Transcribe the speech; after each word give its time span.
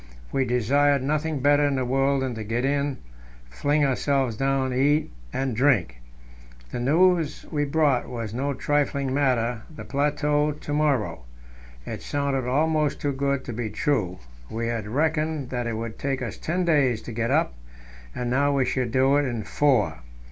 We 0.31 0.45
desired 0.45 1.03
nothing 1.03 1.41
better 1.41 1.63
in 1.67 1.75
the 1.75 1.85
world 1.85 2.23
than 2.23 2.33
to 2.33 2.43
get 2.43 2.65
in, 2.65 2.97
fling 3.51 3.85
ourselves 3.85 4.35
down, 4.35 4.73
eat, 4.73 5.11
and 5.31 5.55
drink. 5.55 6.01
The 6.71 6.79
news 6.79 7.45
we 7.51 7.65
brought 7.65 8.09
was 8.09 8.33
no 8.33 8.55
trifling 8.55 9.13
matter 9.13 9.61
the 9.69 9.85
plateau 9.85 10.53
to 10.53 10.73
morrow. 10.73 11.25
It 11.85 12.01
sounded 12.01 12.47
almost 12.47 12.99
too 12.99 13.11
good 13.13 13.45
to 13.45 13.53
be 13.53 13.69
true; 13.69 14.17
we 14.49 14.69
had 14.69 14.87
reckoned 14.87 15.51
that 15.51 15.67
it 15.67 15.77
would 15.77 15.99
take 15.99 16.23
us 16.23 16.35
ten 16.37 16.65
days 16.65 17.03
to 17.03 17.11
get 17.11 17.29
up, 17.29 17.53
and 18.15 18.27
now 18.31 18.51
we 18.57 18.65
should 18.65 18.91
do 18.91 19.17
it 19.17 19.25
in 19.25 19.43
four. 19.43 19.99